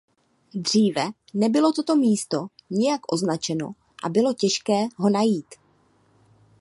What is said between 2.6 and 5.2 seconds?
nijak označeno a bylo těžké ho